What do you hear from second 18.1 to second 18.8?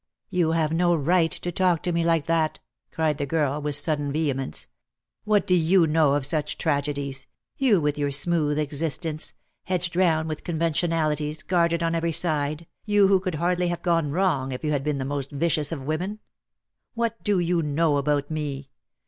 me?